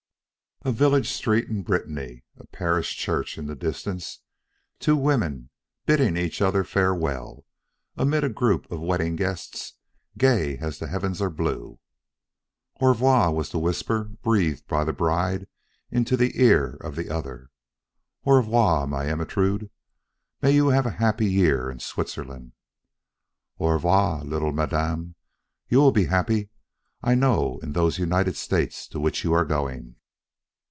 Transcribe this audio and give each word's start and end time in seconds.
A 0.63 0.71
village 0.71 1.09
street 1.09 1.47
in 1.49 1.63
Britanny; 1.63 2.21
a 2.37 2.45
parish 2.45 2.95
church 2.95 3.35
in 3.39 3.47
the 3.47 3.55
distance; 3.55 4.19
two 4.77 4.95
women 4.95 5.49
bidding 5.87 6.15
each 6.15 6.39
other 6.39 6.63
farewell 6.63 7.45
amid 7.97 8.23
a 8.23 8.29
group 8.29 8.71
of 8.71 8.79
wedding 8.79 9.15
guests, 9.15 9.73
gay 10.19 10.59
as 10.59 10.77
the 10.77 10.85
heavens 10.87 11.19
are 11.19 11.31
blue. 11.31 11.79
"Au 12.79 12.89
revoir!" 12.89 13.33
was 13.33 13.49
the 13.49 13.57
whisper 13.57 14.03
breathed 14.03 14.67
by 14.67 14.83
the 14.83 14.93
bride 14.93 15.47
into 15.89 16.15
the 16.15 16.39
ear 16.39 16.77
of 16.81 16.95
the 16.95 17.09
other. 17.09 17.49
"Au 18.23 18.33
revoir, 18.33 18.85
my 18.85 19.09
Ermentrude. 19.09 19.71
May 20.43 20.51
you 20.51 20.67
have 20.67 20.85
a 20.85 20.91
happy 21.01 21.25
year 21.25 21.71
in 21.71 21.79
Switzerland!" 21.79 22.51
"Au 23.59 23.69
revoir! 23.69 24.23
little 24.23 24.51
Madame. 24.51 25.15
You 25.69 25.79
will 25.79 25.91
be 25.91 26.05
happy 26.05 26.51
I 27.01 27.15
know 27.15 27.57
in 27.63 27.73
those 27.73 27.97
United 27.97 28.35
States 28.37 28.87
to 28.89 28.99
which 28.99 29.23
you 29.23 29.33
are 29.33 29.43
going." 29.43 29.95